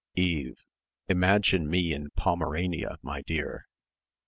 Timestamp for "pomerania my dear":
2.17-3.67